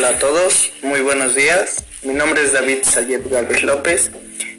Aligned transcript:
Hola 0.00 0.16
a 0.16 0.18
todos, 0.18 0.72
muy 0.80 1.02
buenos 1.02 1.34
días. 1.34 1.84
Mi 2.04 2.14
nombre 2.14 2.42
es 2.42 2.54
David 2.54 2.78
Sayed 2.84 3.20
Galvez 3.30 3.62
López 3.62 4.10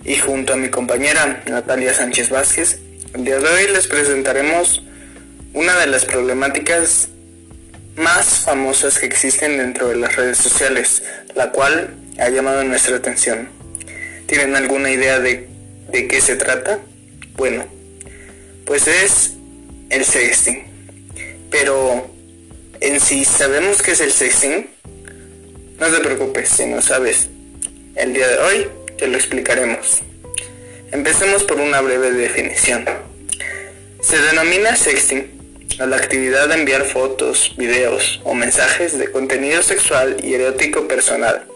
y 0.05 0.15
junto 0.17 0.53
a 0.53 0.55
mi 0.55 0.69
compañera 0.69 1.41
Natalia 1.47 1.95
Sánchez 1.95 2.29
Vázquez, 2.29 2.77
el 3.15 3.23
día 3.25 3.39
de 3.39 3.49
hoy 3.49 3.67
les 3.73 3.87
presentaremos 3.87 4.83
una 5.55 5.79
de 5.79 5.87
las 5.87 6.05
problemáticas 6.05 7.09
más 7.95 8.41
famosas 8.41 8.99
que 8.99 9.07
existen 9.07 9.57
dentro 9.57 9.87
de 9.87 9.95
las 9.95 10.15
redes 10.15 10.37
sociales, 10.37 11.01
la 11.33 11.49
cual 11.49 11.89
ha 12.19 12.29
llamado 12.29 12.63
nuestra 12.63 12.97
atención. 12.97 13.49
¿Tienen 14.27 14.55
alguna 14.55 14.91
idea 14.91 15.19
de, 15.19 15.49
de 15.91 16.07
qué 16.07 16.21
se 16.21 16.35
trata? 16.35 16.77
Bueno, 17.35 17.65
pues 18.67 18.85
es 18.85 19.31
el 19.89 20.05
sexting. 20.05 20.67
Pero 21.49 22.11
en 22.79 22.99
sí 22.99 23.25
sabemos 23.25 23.81
qué 23.81 23.93
es 23.93 24.01
el 24.01 24.11
sexting. 24.11 24.80
No 25.81 25.89
te 25.89 25.99
preocupes 25.99 26.47
si 26.47 26.67
no 26.67 26.79
sabes. 26.79 27.27
El 27.95 28.13
día 28.13 28.27
de 28.27 28.37
hoy 28.37 28.67
te 28.99 29.07
lo 29.07 29.17
explicaremos. 29.17 30.03
Empecemos 30.91 31.43
por 31.43 31.59
una 31.59 31.81
breve 31.81 32.11
definición. 32.11 32.85
Se 33.99 34.21
denomina 34.21 34.75
sexting 34.75 35.65
a 35.79 35.87
la 35.87 35.95
actividad 35.95 36.49
de 36.49 36.53
enviar 36.53 36.85
fotos, 36.85 37.55
videos 37.57 38.21
o 38.23 38.35
mensajes 38.35 38.99
de 38.99 39.09
contenido 39.09 39.63
sexual 39.63 40.17
y 40.23 40.35
erótico 40.35 40.87
personal 40.87 41.47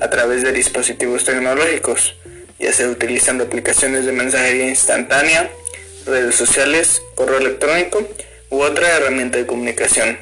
a 0.00 0.08
través 0.08 0.42
de 0.42 0.52
dispositivos 0.52 1.24
tecnológicos, 1.24 2.14
ya 2.58 2.72
sea 2.72 2.88
utilizando 2.88 3.44
aplicaciones 3.44 4.06
de 4.06 4.12
mensajería 4.12 4.68
instantánea, 4.70 5.50
redes 6.06 6.34
sociales, 6.34 7.02
correo 7.14 7.40
electrónico 7.40 8.08
u 8.48 8.62
otra 8.62 8.96
herramienta 8.96 9.36
de 9.36 9.44
comunicación. 9.44 10.16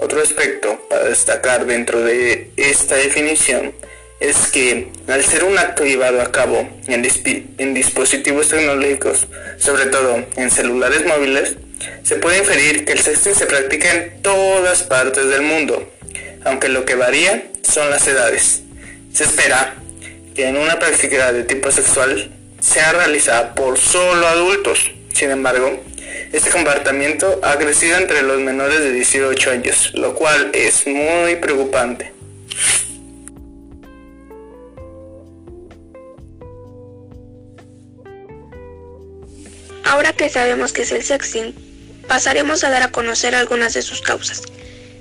Otro 0.00 0.22
aspecto 0.22 0.78
para 0.88 1.04
destacar 1.04 1.66
dentro 1.66 2.00
de 2.00 2.52
esta 2.56 2.94
definición 2.94 3.74
es 4.20 4.36
que 4.52 4.92
al 5.08 5.24
ser 5.24 5.42
un 5.42 5.58
acto 5.58 5.84
llevado 5.84 6.22
a 6.22 6.30
cabo 6.30 6.68
en, 6.86 7.02
dispositivos 7.74 8.48
tecnológicos, 8.48 9.26
sobre 9.58 9.86
todo 9.86 10.24
en 10.36 10.50
celulares 10.52 11.04
móviles, 11.04 11.56
se 12.04 12.14
puede 12.16 12.38
inferir 12.38 12.84
que 12.84 12.92
el 12.92 13.00
sexting 13.00 13.34
se 13.34 13.46
practica 13.46 13.92
en 13.92 14.22
todas 14.22 14.84
partes 14.84 15.28
del 15.30 15.42
mundo, 15.42 15.92
aunque 16.44 16.68
lo 16.68 16.84
que 16.84 16.94
varía 16.94 17.48
son 17.62 17.90
las 17.90 18.06
edades. 18.06 18.62
Se 19.12 19.24
espera 19.24 19.74
que 20.36 20.46
en 20.46 20.56
una 20.56 20.78
práctica 20.78 21.32
de 21.32 21.42
tipo 21.42 21.72
sexual 21.72 22.30
sea 22.60 22.92
realizada 22.92 23.52
por 23.56 23.76
solo 23.78 24.28
adultos. 24.28 24.92
Sin 25.12 25.30
embargo, 25.30 25.82
este 26.32 26.50
comportamiento 26.50 27.40
ha 27.42 27.56
crecido 27.56 27.96
entre 27.96 28.22
los 28.22 28.40
menores 28.40 28.80
de 28.80 28.92
18 28.92 29.50
años, 29.50 29.92
lo 29.94 30.14
cual 30.14 30.50
es 30.52 30.86
muy 30.86 31.36
preocupante. 31.36 32.12
Ahora 39.84 40.12
que 40.12 40.28
sabemos 40.28 40.72
qué 40.72 40.82
es 40.82 40.92
el 40.92 41.02
sexting, 41.02 41.54
pasaremos 42.06 42.62
a 42.62 42.70
dar 42.70 42.82
a 42.82 42.90
conocer 42.90 43.34
algunas 43.34 43.72
de 43.72 43.82
sus 43.82 44.02
causas. 44.02 44.42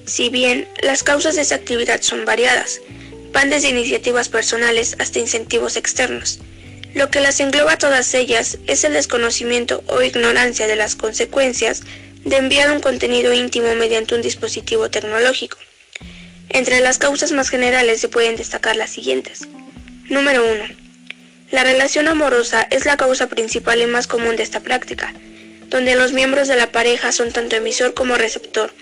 Si 0.06 0.30
bien 0.30 0.68
las 0.82 1.04
causas 1.04 1.36
de 1.36 1.42
esta 1.42 1.56
actividad 1.56 2.02
son 2.02 2.24
variadas, 2.24 2.80
van 3.34 3.50
desde 3.50 3.70
iniciativas 3.70 4.30
personales 4.30 4.96
hasta 5.00 5.20
incentivos 5.20 5.76
externos. 5.76 6.40
Lo 6.94 7.10
que 7.10 7.22
las 7.22 7.40
engloba 7.40 7.78
todas 7.78 8.14
ellas 8.14 8.58
es 8.68 8.84
el 8.84 8.94
desconocimiento 8.94 9.84
o 9.88 10.02
ignorancia 10.02 10.68
de 10.68 10.76
las 10.76 10.96
consecuencias 10.96 11.84
de 12.24 12.38
enviar 12.38 12.72
un 12.72 12.82
contenido 12.82 13.34
íntimo 13.34 13.74
mediante 13.76 14.16
un 14.16 14.22
dispositivo 14.22 14.90
tecnológico. 14.90 15.58
Entre 16.50 16.80
las 16.80 16.98
causas 16.98 17.32
más 17.32 17.50
generales 17.50 18.02
se 18.02 18.10
pueden 18.10 18.36
destacar 18.36 18.76
las 18.76 18.92
siguientes. 18.92 19.42
Número 20.10 20.44
1 20.44 20.88
la 21.50 21.64
relación 21.64 22.10
amorosa 22.10 22.68
es 22.72 22.86
la 22.86 22.98
causa 22.98 23.28
principal 23.28 23.82
y 23.82 23.86
más 23.86 24.06
común 24.06 24.36
de 24.36 24.44
esta 24.44 24.60
práctica, 24.60 25.14
donde 25.70 25.96
los 25.96 26.12
miembros 26.12 26.50
de 26.50 26.58
la 26.58 26.74
pareja 26.74 27.14
son 27.14 27.32
tanto 27.32 27.56
emisor 27.56 27.94
como 27.94 28.18
receptor. 28.18 28.74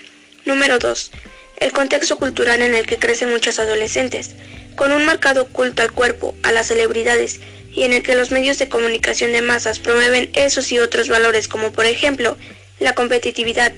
Número 0.45 0.79
2. 0.79 1.11
El 1.57 1.71
contexto 1.71 2.17
cultural 2.17 2.63
en 2.63 2.73
el 2.73 2.87
que 2.87 2.97
crecen 2.97 3.29
muchos 3.29 3.59
adolescentes, 3.59 4.31
con 4.75 4.91
un 4.91 5.05
marcado 5.05 5.45
culto 5.45 5.83
al 5.83 5.91
cuerpo, 5.91 6.33
a 6.41 6.51
las 6.51 6.69
celebridades, 6.69 7.39
y 7.75 7.83
en 7.83 7.93
el 7.93 8.03
que 8.03 8.15
los 8.15 8.31
medios 8.31 8.57
de 8.57 8.69
comunicación 8.69 9.31
de 9.31 9.41
masas 9.41 9.79
promueven 9.79 10.29
esos 10.33 10.71
y 10.71 10.79
otros 10.79 11.09
valores 11.09 11.47
como 11.47 11.71
por 11.71 11.85
ejemplo 11.85 12.37
la 12.79 12.93
competitividad 12.93 13.73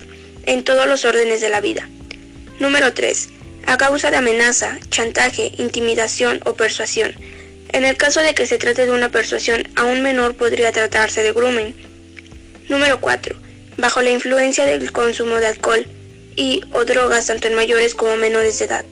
en 0.45 0.63
todos 0.63 0.87
los 0.87 1.05
órdenes 1.05 1.41
de 1.41 1.49
la 1.49 1.61
vida. 1.61 1.89
Número 2.59 2.93
3. 2.93 3.29
A 3.65 3.77
causa 3.77 4.11
de 4.11 4.17
amenaza, 4.17 4.79
chantaje, 4.89 5.51
intimidación 5.57 6.39
o 6.45 6.53
persuasión 6.53 7.15
en 7.69 7.85
el 7.85 7.97
caso 7.97 8.21
de 8.21 8.33
que 8.33 8.45
se 8.45 8.57
trate 8.57 8.85
de 8.85 8.91
una 8.91 9.09
persuasión 9.09 9.67
a 9.75 9.83
un 9.83 10.01
menor 10.01 10.35
podría 10.35 10.71
tratarse 10.71 11.21
de 11.21 11.33
grooming. 11.33 11.75
Número 12.69 12.99
4. 13.01 13.35
Bajo 13.77 14.01
la 14.01 14.09
influencia 14.09 14.65
del 14.65 14.91
consumo 14.91 15.35
de 15.35 15.47
alcohol 15.47 15.85
y 16.35 16.61
o 16.71 16.85
drogas 16.85 17.27
tanto 17.27 17.47
en 17.47 17.55
mayores 17.55 17.93
como 17.93 18.15
menores 18.15 18.59
de 18.59 18.65
edad. 18.65 18.85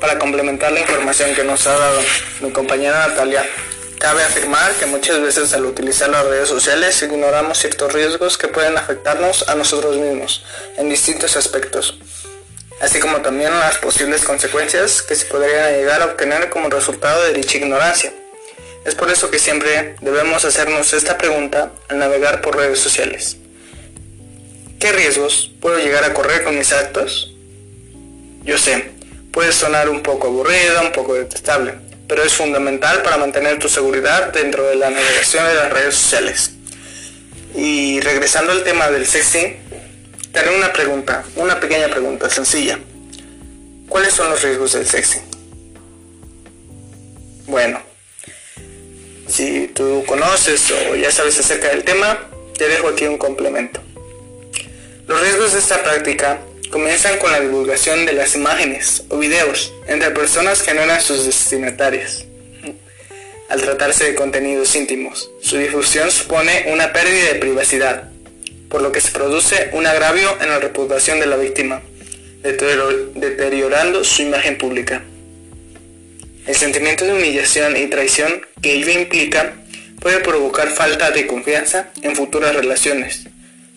Para 0.00 0.18
complementar 0.18 0.72
la 0.72 0.80
información 0.80 1.34
que 1.34 1.44
nos 1.44 1.66
ha 1.66 1.76
dado 1.76 2.00
mi 2.40 2.50
compañera 2.50 3.08
Natalia, 3.08 3.44
Cabe 3.98 4.22
afirmar 4.22 4.74
que 4.74 4.86
muchas 4.86 5.20
veces 5.20 5.52
al 5.54 5.66
utilizar 5.66 6.08
las 6.08 6.24
redes 6.24 6.48
sociales 6.48 7.02
ignoramos 7.02 7.58
ciertos 7.58 7.92
riesgos 7.92 8.38
que 8.38 8.46
pueden 8.46 8.78
afectarnos 8.78 9.48
a 9.48 9.56
nosotros 9.56 9.96
mismos 9.96 10.44
en 10.76 10.88
distintos 10.88 11.36
aspectos, 11.36 11.98
así 12.80 13.00
como 13.00 13.22
también 13.22 13.50
las 13.58 13.78
posibles 13.78 14.22
consecuencias 14.22 15.02
que 15.02 15.16
se 15.16 15.26
podrían 15.26 15.72
llegar 15.72 16.00
a 16.00 16.04
obtener 16.04 16.48
como 16.48 16.70
resultado 16.70 17.24
de 17.24 17.32
dicha 17.32 17.58
ignorancia. 17.58 18.12
Es 18.84 18.94
por 18.94 19.10
eso 19.10 19.32
que 19.32 19.40
siempre 19.40 19.96
debemos 20.00 20.44
hacernos 20.44 20.92
esta 20.92 21.18
pregunta 21.18 21.72
al 21.88 21.98
navegar 21.98 22.40
por 22.40 22.56
redes 22.56 22.78
sociales. 22.78 23.36
¿Qué 24.78 24.92
riesgos 24.92 25.50
puedo 25.60 25.76
llegar 25.78 26.04
a 26.04 26.14
correr 26.14 26.44
con 26.44 26.56
mis 26.56 26.72
actos? 26.72 27.34
Yo 28.44 28.58
sé, 28.58 28.92
puede 29.32 29.52
sonar 29.52 29.88
un 29.88 30.02
poco 30.02 30.28
aburrido, 30.28 30.80
un 30.82 30.92
poco 30.92 31.14
detestable, 31.14 31.74
pero 32.06 32.22
es 32.22 32.32
fundamental 32.32 33.02
para 33.02 33.18
mantener 33.18 33.58
tu 33.58 33.68
seguridad 33.68 34.32
dentro 34.32 34.66
de 34.66 34.76
la 34.76 34.90
navegación 34.90 35.46
de 35.46 35.54
las 35.54 35.72
redes 35.72 35.94
sociales. 35.94 36.52
Y 37.54 38.00
regresando 38.00 38.52
al 38.52 38.64
tema 38.64 38.90
del 38.90 39.06
sexting, 39.06 39.56
te 40.32 40.38
haré 40.38 40.56
una 40.56 40.72
pregunta, 40.72 41.24
una 41.36 41.58
pequeña 41.58 41.88
pregunta 41.88 42.28
sencilla. 42.30 42.78
¿Cuáles 43.88 44.12
son 44.12 44.30
los 44.30 44.42
riesgos 44.42 44.72
del 44.74 44.86
sexting? 44.86 45.22
Bueno, 47.46 47.80
si 49.26 49.68
tú 49.68 50.04
conoces 50.06 50.70
o 50.70 50.94
ya 50.94 51.10
sabes 51.10 51.38
acerca 51.40 51.68
del 51.68 51.84
tema, 51.84 52.18
te 52.56 52.68
dejo 52.68 52.88
aquí 52.88 53.06
un 53.06 53.18
complemento. 53.18 53.80
Los 55.06 55.20
riesgos 55.22 55.54
de 55.54 55.58
esta 55.58 55.82
práctica 55.82 56.40
comienzan 56.70 57.18
con 57.18 57.32
la 57.32 57.40
divulgación 57.40 58.06
de 58.06 58.12
las 58.12 58.34
imágenes 58.34 59.04
o 59.08 59.18
videos 59.18 59.72
entre 59.86 60.10
personas 60.10 60.62
que 60.62 60.74
no 60.74 60.82
eran 60.82 61.00
sus 61.00 61.24
destinatarias. 61.24 62.24
Al 63.48 63.62
tratarse 63.62 64.04
de 64.04 64.14
contenidos 64.14 64.76
íntimos, 64.76 65.30
su 65.40 65.56
difusión 65.56 66.10
supone 66.10 66.66
una 66.68 66.92
pérdida 66.92 67.32
de 67.32 67.38
privacidad, 67.40 68.10
por 68.68 68.82
lo 68.82 68.92
que 68.92 69.00
se 69.00 69.10
produce 69.10 69.70
un 69.72 69.86
agravio 69.86 70.36
en 70.42 70.50
la 70.50 70.58
reputación 70.58 71.18
de 71.18 71.26
la 71.26 71.36
víctima, 71.36 71.80
deteriorando 72.42 74.04
su 74.04 74.22
imagen 74.22 74.58
pública. 74.58 75.02
El 76.46 76.54
sentimiento 76.54 77.04
de 77.04 77.14
humillación 77.14 77.76
y 77.76 77.86
traición 77.86 78.42
que 78.62 78.74
ello 78.74 78.90
implica 78.90 79.54
puede 80.00 80.20
provocar 80.20 80.68
falta 80.68 81.10
de 81.10 81.26
confianza 81.26 81.90
en 82.02 82.14
futuras 82.14 82.54
relaciones, 82.54 83.24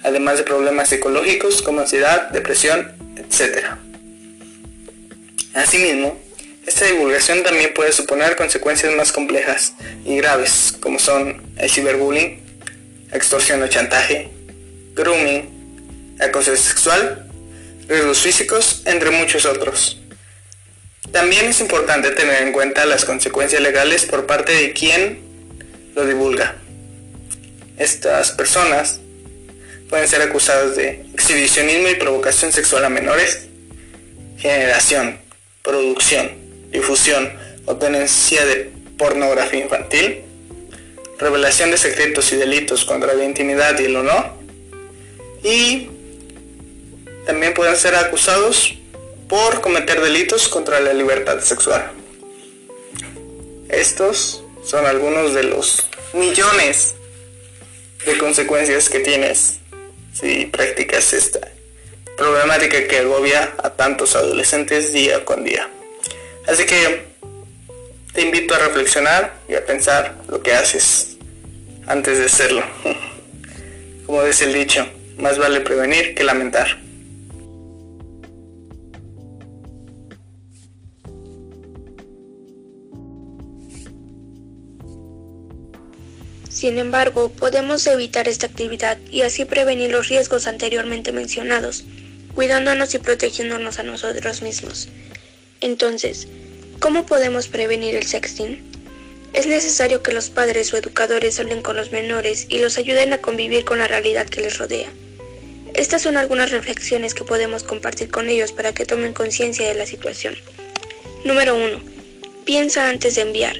además 0.03 0.37
de 0.37 0.43
problemas 0.43 0.89
psicológicos 0.89 1.61
como 1.61 1.81
ansiedad, 1.81 2.29
depresión, 2.29 2.93
etc. 3.17 3.65
Asimismo, 5.53 6.17
esta 6.65 6.85
divulgación 6.85 7.43
también 7.43 7.73
puede 7.73 7.91
suponer 7.91 8.35
consecuencias 8.35 8.93
más 8.95 9.11
complejas 9.11 9.73
y 10.05 10.17
graves, 10.17 10.73
como 10.79 10.99
son 10.99 11.41
el 11.57 11.69
ciberbullying, 11.69 12.39
extorsión 13.11 13.61
o 13.61 13.67
chantaje, 13.67 14.29
grooming, 14.95 16.17
acoso 16.19 16.55
sexual, 16.55 17.27
riesgos 17.87 18.21
físicos, 18.21 18.83
entre 18.85 19.09
muchos 19.09 19.45
otros. 19.45 19.99
También 21.11 21.47
es 21.47 21.59
importante 21.59 22.11
tener 22.11 22.43
en 22.43 22.53
cuenta 22.53 22.85
las 22.85 23.03
consecuencias 23.03 23.61
legales 23.61 24.05
por 24.05 24.27
parte 24.27 24.53
de 24.53 24.71
quien 24.71 25.19
lo 25.93 26.05
divulga. 26.05 26.55
Estas 27.77 28.31
personas 28.31 29.00
pueden 29.91 30.07
ser 30.07 30.21
acusados 30.21 30.77
de 30.77 31.05
exhibicionismo 31.13 31.89
y 31.89 31.95
provocación 31.95 32.53
sexual 32.53 32.85
a 32.85 32.89
menores, 32.89 33.49
generación, 34.37 35.19
producción, 35.61 36.31
difusión 36.71 37.29
o 37.65 37.75
tenencia 37.75 38.45
de 38.45 38.71
pornografía 38.97 39.59
infantil, 39.59 40.21
revelación 41.19 41.71
de 41.71 41.77
secretos 41.77 42.31
y 42.31 42.37
delitos 42.37 42.85
contra 42.85 43.13
la 43.13 43.25
intimidad 43.25 43.77
y 43.79 43.83
el 43.83 43.97
honor. 43.97 44.31
Y 45.43 45.89
también 47.25 47.53
pueden 47.53 47.75
ser 47.75 47.93
acusados 47.95 48.73
por 49.27 49.59
cometer 49.59 50.01
delitos 50.01 50.47
contra 50.47 50.79
la 50.79 50.93
libertad 50.93 51.41
sexual. 51.41 51.91
Estos 53.67 54.41
son 54.63 54.85
algunos 54.85 55.33
de 55.33 55.43
los 55.43 55.85
millones 56.13 56.95
de 58.05 58.17
consecuencias 58.17 58.89
que 58.89 59.01
tienes 59.01 59.60
si 60.13 60.45
practicas 60.45 61.13
esta 61.13 61.39
problemática 62.17 62.87
que 62.87 62.99
agobia 62.99 63.53
a 63.63 63.69
tantos 63.71 64.15
adolescentes 64.15 64.93
día 64.93 65.25
con 65.25 65.43
día. 65.43 65.67
Así 66.47 66.65
que 66.65 67.05
te 68.13 68.21
invito 68.21 68.53
a 68.53 68.59
reflexionar 68.59 69.33
y 69.47 69.55
a 69.55 69.65
pensar 69.65 70.15
lo 70.27 70.41
que 70.41 70.53
haces 70.53 71.17
antes 71.87 72.19
de 72.19 72.25
hacerlo. 72.25 72.63
Como 74.05 74.23
dice 74.23 74.45
el 74.45 74.53
dicho, 74.53 74.87
más 75.17 75.37
vale 75.37 75.61
prevenir 75.61 76.13
que 76.15 76.23
lamentar. 76.23 76.80
Sin 86.61 86.77
embargo, 86.77 87.29
podemos 87.29 87.87
evitar 87.87 88.27
esta 88.27 88.45
actividad 88.45 88.99
y 89.09 89.23
así 89.23 89.45
prevenir 89.45 89.89
los 89.89 90.09
riesgos 90.09 90.45
anteriormente 90.45 91.11
mencionados, 91.11 91.85
cuidándonos 92.35 92.93
y 92.93 92.99
protegiéndonos 92.99 93.79
a 93.79 93.83
nosotros 93.83 94.43
mismos. 94.43 94.87
Entonces, 95.59 96.27
¿cómo 96.79 97.07
podemos 97.07 97.47
prevenir 97.47 97.95
el 97.95 98.05
sexting? 98.05 98.61
Es 99.33 99.47
necesario 99.47 100.03
que 100.03 100.13
los 100.13 100.29
padres 100.29 100.71
o 100.71 100.77
educadores 100.77 101.39
hablen 101.39 101.63
con 101.63 101.75
los 101.75 101.91
menores 101.91 102.45
y 102.47 102.59
los 102.59 102.77
ayuden 102.77 103.11
a 103.11 103.17
convivir 103.17 103.65
con 103.65 103.79
la 103.79 103.87
realidad 103.87 104.27
que 104.27 104.41
les 104.41 104.59
rodea. 104.59 104.91
Estas 105.73 106.03
son 106.03 106.15
algunas 106.15 106.51
reflexiones 106.51 107.15
que 107.15 107.23
podemos 107.23 107.63
compartir 107.63 108.11
con 108.11 108.29
ellos 108.29 108.51
para 108.51 108.71
que 108.71 108.85
tomen 108.85 109.13
conciencia 109.13 109.67
de 109.67 109.73
la 109.73 109.87
situación. 109.87 110.35
Número 111.25 111.55
1. 111.55 111.81
Piensa 112.45 112.87
antes 112.87 113.15
de 113.15 113.21
enviar, 113.23 113.57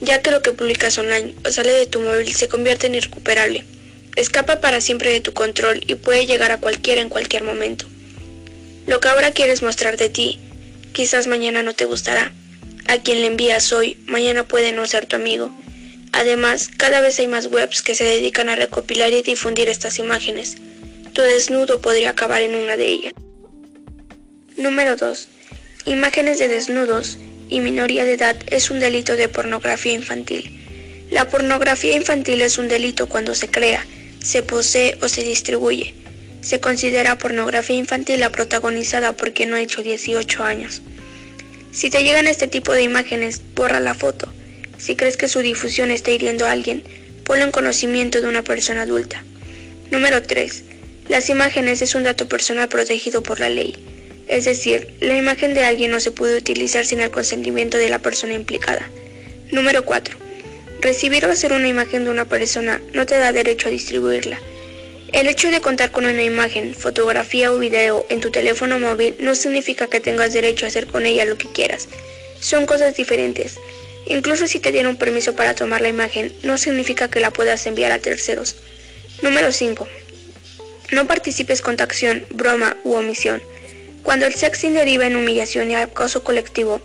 ya 0.00 0.22
que 0.22 0.30
lo 0.30 0.42
que 0.42 0.52
publicas 0.52 0.98
online 0.98 1.34
o 1.44 1.50
sale 1.50 1.72
de 1.72 1.86
tu 1.86 2.00
móvil 2.00 2.32
se 2.34 2.48
convierte 2.48 2.86
en 2.86 2.94
irrecuperable. 2.94 3.64
Escapa 4.16 4.60
para 4.60 4.80
siempre 4.80 5.12
de 5.12 5.20
tu 5.20 5.32
control 5.32 5.80
y 5.86 5.94
puede 5.94 6.26
llegar 6.26 6.50
a 6.50 6.58
cualquiera 6.58 7.00
en 7.00 7.08
cualquier 7.08 7.44
momento. 7.44 7.86
Lo 8.86 9.00
que 9.00 9.08
ahora 9.08 9.32
quieres 9.32 9.62
mostrar 9.62 9.96
de 9.96 10.08
ti, 10.08 10.40
quizás 10.92 11.26
mañana 11.26 11.62
no 11.62 11.74
te 11.74 11.84
gustará. 11.84 12.32
A 12.86 12.98
quien 12.98 13.20
le 13.20 13.26
envías 13.26 13.72
hoy, 13.72 13.98
mañana 14.06 14.48
puede 14.48 14.72
no 14.72 14.86
ser 14.86 15.06
tu 15.06 15.16
amigo. 15.16 15.50
Además, 16.12 16.70
cada 16.76 17.00
vez 17.00 17.18
hay 17.18 17.28
más 17.28 17.46
webs 17.46 17.82
que 17.82 17.94
se 17.94 18.04
dedican 18.04 18.48
a 18.48 18.56
recopilar 18.56 19.12
y 19.12 19.22
difundir 19.22 19.68
estas 19.68 19.98
imágenes. 19.98 20.56
Tu 21.12 21.22
desnudo 21.22 21.80
podría 21.80 22.10
acabar 22.10 22.42
en 22.42 22.54
una 22.54 22.76
de 22.76 22.86
ellas. 22.86 23.12
Número 24.56 24.96
2. 24.96 25.28
Imágenes 25.84 26.38
de 26.38 26.48
desnudos 26.48 27.18
y 27.48 27.60
minoría 27.60 28.04
de 28.04 28.14
edad 28.14 28.36
es 28.48 28.70
un 28.70 28.80
delito 28.80 29.16
de 29.16 29.28
pornografía 29.28 29.92
infantil. 29.92 30.58
La 31.10 31.28
pornografía 31.28 31.96
infantil 31.96 32.42
es 32.42 32.58
un 32.58 32.68
delito 32.68 33.08
cuando 33.08 33.34
se 33.34 33.48
crea, 33.48 33.86
se 34.22 34.42
posee 34.42 34.98
o 35.00 35.08
se 35.08 35.22
distribuye. 35.22 35.94
Se 36.40 36.60
considera 36.60 37.18
pornografía 37.18 37.76
infantil 37.76 38.20
la 38.20 38.30
protagonizada 38.30 39.16
por 39.16 39.32
quien 39.32 39.50
no 39.50 39.56
ha 39.56 39.60
hecho 39.60 39.82
18 39.82 40.44
años. 40.44 40.82
Si 41.72 41.90
te 41.90 42.02
llegan 42.02 42.26
este 42.26 42.48
tipo 42.48 42.72
de 42.72 42.82
imágenes, 42.82 43.40
borra 43.54 43.80
la 43.80 43.94
foto. 43.94 44.32
Si 44.78 44.96
crees 44.96 45.16
que 45.16 45.28
su 45.28 45.40
difusión 45.40 45.90
está 45.90 46.10
hiriendo 46.10 46.46
a 46.46 46.52
alguien, 46.52 46.84
ponlo 47.24 47.44
en 47.44 47.50
conocimiento 47.50 48.20
de 48.20 48.28
una 48.28 48.42
persona 48.42 48.82
adulta. 48.82 49.24
Número 49.90 50.22
3. 50.22 50.64
Las 51.08 51.30
imágenes 51.30 51.82
es 51.82 51.94
un 51.94 52.04
dato 52.04 52.28
personal 52.28 52.68
protegido 52.68 53.22
por 53.22 53.40
la 53.40 53.48
ley. 53.48 53.76
Es 54.28 54.44
decir, 54.44 54.94
la 55.00 55.16
imagen 55.16 55.54
de 55.54 55.64
alguien 55.64 55.90
no 55.90 56.00
se 56.00 56.10
puede 56.10 56.36
utilizar 56.36 56.84
sin 56.84 57.00
el 57.00 57.10
consentimiento 57.10 57.78
de 57.78 57.88
la 57.88 57.98
persona 57.98 58.34
implicada. 58.34 58.88
Número 59.50 59.84
4. 59.84 60.16
Recibir 60.80 61.24
o 61.24 61.32
hacer 61.32 61.52
una 61.52 61.66
imagen 61.66 62.04
de 62.04 62.10
una 62.10 62.26
persona 62.26 62.80
no 62.92 63.06
te 63.06 63.16
da 63.16 63.32
derecho 63.32 63.68
a 63.68 63.70
distribuirla. 63.70 64.38
El 65.12 65.26
hecho 65.26 65.50
de 65.50 65.62
contar 65.62 65.90
con 65.90 66.04
una 66.04 66.22
imagen, 66.22 66.74
fotografía 66.74 67.50
o 67.50 67.58
video 67.58 68.04
en 68.10 68.20
tu 68.20 68.30
teléfono 68.30 68.78
móvil 68.78 69.16
no 69.18 69.34
significa 69.34 69.86
que 69.86 70.00
tengas 70.00 70.34
derecho 70.34 70.66
a 70.66 70.68
hacer 70.68 70.86
con 70.86 71.06
ella 71.06 71.24
lo 71.24 71.38
que 71.38 71.48
quieras. 71.48 71.88
Son 72.38 72.66
cosas 72.66 72.94
diferentes. 72.94 73.56
Incluso 74.04 74.46
si 74.46 74.60
te 74.60 74.72
dieron 74.72 74.96
permiso 74.96 75.34
para 75.34 75.54
tomar 75.54 75.80
la 75.80 75.88
imagen, 75.88 76.34
no 76.42 76.58
significa 76.58 77.08
que 77.08 77.20
la 77.20 77.30
puedas 77.30 77.66
enviar 77.66 77.92
a 77.92 77.98
terceros. 77.98 78.56
Número 79.22 79.50
5. 79.50 79.88
No 80.92 81.06
participes 81.06 81.62
con 81.62 81.78
tu 81.78 81.82
acción, 81.82 82.26
broma 82.30 82.76
u 82.84 82.92
omisión. 82.92 83.42
Cuando 84.08 84.24
el 84.24 84.34
sexting 84.34 84.72
deriva 84.72 85.06
en 85.06 85.16
humillación 85.16 85.70
y 85.70 85.74
acoso 85.74 86.24
colectivo, 86.24 86.80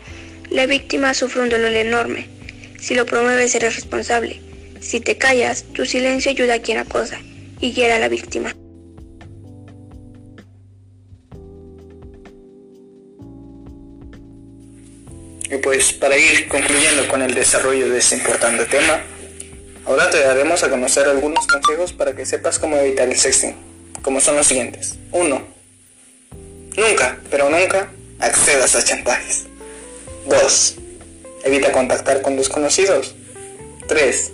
la 0.50 0.66
víctima 0.66 1.14
sufre 1.14 1.42
un 1.42 1.48
dolor 1.48 1.72
enorme. 1.72 2.28
Si 2.82 2.96
lo 2.96 3.06
promueves 3.06 3.56
eres 3.56 3.76
responsable. 3.76 4.42
Si 4.82 5.00
te 5.00 5.18
callas, 5.18 5.64
tu 5.72 5.86
silencio 5.86 6.32
ayuda 6.32 6.56
a 6.56 6.60
quien 6.60 6.80
acosa 6.80 7.22
y 7.62 7.72
hiera 7.72 7.96
a 7.96 8.00
la 8.00 8.10
víctima. 8.10 8.54
Y 15.50 15.58
pues 15.64 15.94
para 15.94 16.18
ir 16.18 16.50
concluyendo 16.50 17.08
con 17.08 17.22
el 17.22 17.34
desarrollo 17.34 17.88
de 17.88 18.00
este 18.00 18.18
importante 18.18 18.66
tema, 18.66 19.02
ahora 19.86 20.10
te 20.10 20.20
daremos 20.20 20.62
a 20.64 20.70
conocer 20.70 21.08
algunos 21.08 21.48
consejos 21.48 21.94
para 21.94 22.14
que 22.14 22.26
sepas 22.26 22.60
cómo 22.60 22.76
evitar 22.76 23.08
el 23.08 23.16
sexting, 23.16 23.56
como 24.02 24.20
son 24.20 24.36
los 24.36 24.46
siguientes. 24.46 24.98
1. 25.14 25.53
Nunca, 26.76 27.20
pero 27.30 27.50
nunca, 27.50 27.92
accedas 28.20 28.76
a 28.76 28.84
chantajes. 28.84 29.46
2. 30.26 30.76
Evita 31.44 31.72
contactar 31.72 32.22
con 32.22 32.36
desconocidos. 32.36 33.16
3. 33.88 34.32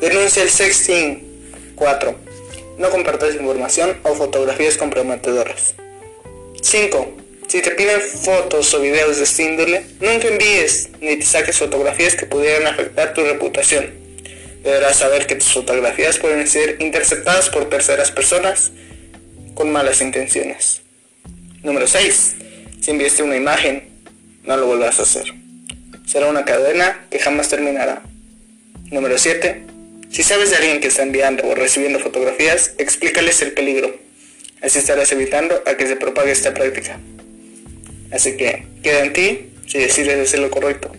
Denuncia 0.00 0.42
el 0.42 0.50
sexting. 0.50 1.74
4. 1.74 2.14
No 2.78 2.90
compartas 2.90 3.34
información 3.34 3.98
o 4.04 4.14
fotografías 4.14 4.76
comprometedoras. 4.76 5.74
5. 6.62 7.14
Si 7.48 7.62
te 7.62 7.70
piden 7.72 8.00
fotos 8.00 8.72
o 8.74 8.80
videos 8.80 9.16
de 9.16 9.24
este 9.24 9.44
índole, 9.44 9.86
nunca 10.00 10.28
envíes 10.28 10.90
ni 11.00 11.16
te 11.16 11.24
saques 11.24 11.58
fotografías 11.58 12.14
que 12.14 12.26
pudieran 12.26 12.66
afectar 12.66 13.14
tu 13.14 13.22
reputación. 13.22 13.92
Deberás 14.62 14.98
saber 14.98 15.26
que 15.26 15.36
tus 15.36 15.52
fotografías 15.52 16.18
pueden 16.18 16.46
ser 16.46 16.76
interceptadas 16.80 17.48
por 17.50 17.68
terceras 17.68 18.10
personas 18.10 18.72
con 19.54 19.70
malas 19.70 20.00
intenciones. 20.00 20.85
Número 21.62 21.86
6. 21.86 22.36
Si 22.80 22.90
enviaste 22.90 23.22
una 23.22 23.36
imagen, 23.36 23.88
no 24.44 24.56
lo 24.56 24.66
vuelvas 24.66 24.98
a 25.00 25.02
hacer. 25.02 25.32
Será 26.06 26.28
una 26.28 26.44
cadena 26.44 27.06
que 27.10 27.18
jamás 27.18 27.48
terminará. 27.48 28.02
Número 28.90 29.18
7. 29.18 29.62
Si 30.10 30.22
sabes 30.22 30.50
de 30.50 30.56
alguien 30.56 30.80
que 30.80 30.88
está 30.88 31.02
enviando 31.02 31.46
o 31.46 31.54
recibiendo 31.54 31.98
fotografías, 31.98 32.74
explícales 32.78 33.42
el 33.42 33.52
peligro. 33.52 33.98
Así 34.62 34.78
estarás 34.78 35.10
evitando 35.12 35.62
a 35.66 35.76
que 35.76 35.86
se 35.86 35.96
propague 35.96 36.30
esta 36.30 36.54
práctica. 36.54 36.98
Así 38.12 38.36
que 38.36 38.66
queda 38.82 39.04
en 39.04 39.12
ti 39.12 39.50
si 39.66 39.78
decides 39.78 40.18
hacer 40.18 40.40
lo 40.40 40.50
correcto. 40.50 40.92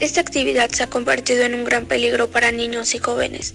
Esta 0.00 0.20
actividad 0.20 0.70
se 0.70 0.84
ha 0.84 0.90
convertido 0.90 1.42
en 1.42 1.54
un 1.54 1.64
gran 1.64 1.86
peligro 1.86 2.30
para 2.30 2.52
niños 2.52 2.94
y 2.94 2.98
jóvenes, 2.98 3.54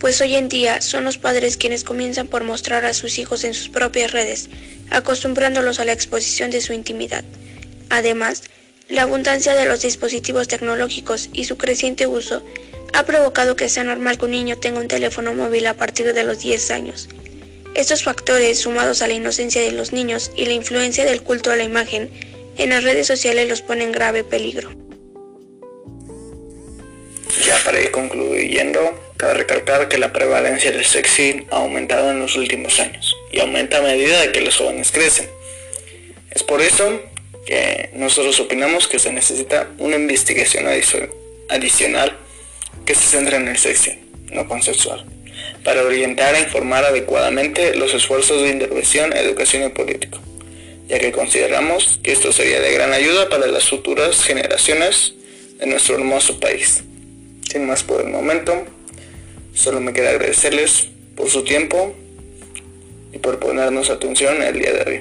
pues 0.00 0.20
hoy 0.20 0.34
en 0.34 0.48
día 0.48 0.80
son 0.80 1.04
los 1.04 1.18
padres 1.18 1.56
quienes 1.56 1.84
comienzan 1.84 2.26
por 2.26 2.42
mostrar 2.42 2.84
a 2.84 2.94
sus 2.94 3.18
hijos 3.20 3.44
en 3.44 3.54
sus 3.54 3.68
propias 3.68 4.10
redes, 4.10 4.48
acostumbrándolos 4.90 5.78
a 5.78 5.84
la 5.84 5.92
exposición 5.92 6.50
de 6.50 6.60
su 6.60 6.72
intimidad. 6.72 7.24
Además, 7.90 8.42
la 8.88 9.02
abundancia 9.02 9.54
de 9.54 9.66
los 9.66 9.82
dispositivos 9.82 10.48
tecnológicos 10.48 11.30
y 11.32 11.44
su 11.44 11.56
creciente 11.56 12.08
uso 12.08 12.42
ha 12.92 13.06
provocado 13.06 13.54
que 13.54 13.68
sea 13.68 13.84
normal 13.84 14.18
que 14.18 14.24
un 14.24 14.32
niño 14.32 14.58
tenga 14.58 14.80
un 14.80 14.88
teléfono 14.88 15.32
móvil 15.32 15.64
a 15.68 15.74
partir 15.74 16.12
de 16.12 16.24
los 16.24 16.40
10 16.40 16.72
años. 16.72 17.08
Estos 17.76 18.02
factores, 18.02 18.58
sumados 18.58 19.00
a 19.00 19.06
la 19.06 19.14
inocencia 19.14 19.62
de 19.62 19.70
los 19.70 19.92
niños 19.92 20.32
y 20.36 20.46
la 20.46 20.54
influencia 20.54 21.04
del 21.04 21.22
culto 21.22 21.52
a 21.52 21.56
la 21.56 21.62
imagen, 21.62 22.10
en 22.58 22.70
las 22.70 22.82
redes 22.82 23.06
sociales 23.06 23.48
los 23.48 23.62
ponen 23.62 23.88
en 23.88 23.92
grave 23.92 24.24
peligro. 24.24 24.83
Ya 27.46 27.58
para 27.62 27.78
ir 27.78 27.90
concluyendo, 27.90 28.98
cabe 29.18 29.34
recalcar 29.34 29.88
que 29.88 29.98
la 29.98 30.12
prevalencia 30.12 30.72
del 30.72 30.84
sexting 30.84 31.46
ha 31.50 31.56
aumentado 31.56 32.10
en 32.10 32.20
los 32.20 32.36
últimos 32.36 32.80
años 32.80 33.14
y 33.30 33.40
aumenta 33.40 33.78
a 33.78 33.82
medida 33.82 34.20
de 34.22 34.32
que 34.32 34.40
los 34.40 34.56
jóvenes 34.56 34.90
crecen. 34.90 35.28
Es 36.30 36.42
por 36.42 36.62
eso 36.62 37.02
que 37.44 37.90
nosotros 37.92 38.40
opinamos 38.40 38.88
que 38.88 38.98
se 38.98 39.12
necesita 39.12 39.68
una 39.78 39.96
investigación 39.96 40.66
adicional 41.50 42.16
que 42.86 42.94
se 42.94 43.02
centre 43.02 43.36
en 43.36 43.48
el 43.48 43.58
sexting, 43.58 43.98
no 44.32 44.48
consensual, 44.48 45.04
para 45.62 45.82
orientar 45.82 46.34
e 46.34 46.40
informar 46.40 46.86
adecuadamente 46.86 47.74
los 47.76 47.92
esfuerzos 47.92 48.40
de 48.40 48.48
intervención, 48.48 49.14
educación 49.14 49.64
y 49.64 49.68
político. 49.68 50.18
ya 50.86 50.98
que 50.98 51.12
consideramos 51.12 51.98
que 52.02 52.12
esto 52.12 52.30
sería 52.32 52.60
de 52.60 52.72
gran 52.72 52.92
ayuda 52.92 53.28
para 53.30 53.46
las 53.46 53.68
futuras 53.68 54.22
generaciones 54.22 55.14
de 55.58 55.66
nuestro 55.66 55.94
hermoso 55.94 56.38
país. 56.40 56.84
Sin 57.54 57.68
más 57.68 57.84
por 57.84 58.00
el 58.00 58.08
momento, 58.08 58.52
solo 59.52 59.80
me 59.80 59.92
queda 59.92 60.10
agradecerles 60.10 60.88
por 61.14 61.30
su 61.30 61.44
tiempo 61.44 61.94
y 63.12 63.18
por 63.18 63.38
ponernos 63.38 63.90
atención 63.90 64.42
el 64.42 64.58
día 64.58 64.72
de 64.72 64.90
hoy. 64.90 65.00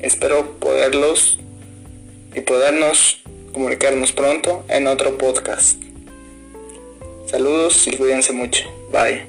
Espero 0.00 0.60
poderlos 0.60 1.40
y 2.36 2.40
podernos 2.42 3.24
comunicarnos 3.52 4.12
pronto 4.12 4.64
en 4.68 4.86
otro 4.86 5.18
podcast. 5.18 5.82
Saludos 7.26 7.84
y 7.88 7.96
cuídense 7.96 8.32
mucho. 8.32 8.62
Bye. 8.92 9.26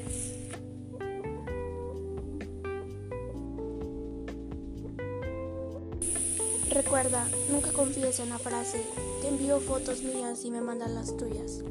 Recuerda, 6.69 7.27
nunca 7.49 7.71
confíes 7.71 8.19
en 8.19 8.29
la 8.29 8.37
frase, 8.37 8.79
te 9.23 9.29
envío 9.29 9.59
fotos 9.59 10.03
mías 10.03 10.45
y 10.45 10.51
me 10.51 10.61
mandan 10.61 10.93
las 10.93 11.17
tuyas. 11.17 11.63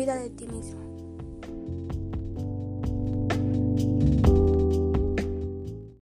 Cuida 0.00 0.14
de 0.16 0.30
ti 0.30 0.46
mismo. 0.46 0.89